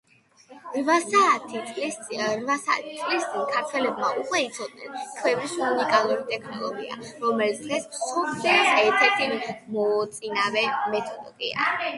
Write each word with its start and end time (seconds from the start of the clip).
რვაათასი 0.77 1.59
წლისწინ 1.73 2.47
ქართველებმა 2.47 4.09
უკვე 4.23 4.41
იცოდნენ 4.47 4.97
ქვევრის 5.19 5.53
უნიკალური 5.67 6.25
ტექნოლოგია 6.33 6.99
რომელიც 7.27 7.63
დღეს 7.69 7.87
მსოფლიოს 7.93 8.75
ერთერთ 8.89 9.55
მოწინავე 9.79 10.67
მეთოდადიქცა 10.95 11.73